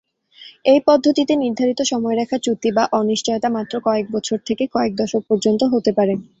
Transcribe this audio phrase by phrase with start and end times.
[0.65, 5.91] এই পদ্ধতিতে নির্ধারিত সময়রেখা চ্যুতি বা অনিশ্চয়তা মাত্র কয়েক বছর থেকে কয়েক দশক পর্যন্ত হতে
[5.97, 6.13] পারে।